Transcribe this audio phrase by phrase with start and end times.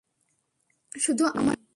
[0.91, 1.69] শুধু আমার জন্য।